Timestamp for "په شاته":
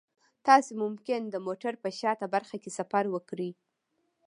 1.83-2.25